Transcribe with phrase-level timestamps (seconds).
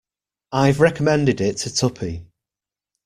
[0.51, 2.25] I've recommended it to Tuppy.